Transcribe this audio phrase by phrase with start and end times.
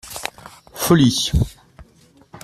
[0.83, 1.13] Folie.